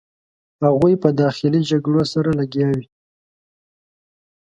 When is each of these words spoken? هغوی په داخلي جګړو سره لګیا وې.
هغوی 0.63 0.93
په 1.03 1.09
داخلي 1.21 1.61
جګړو 1.69 2.03
سره 2.13 2.29
لګیا 2.39 2.67
وې. 2.77 2.83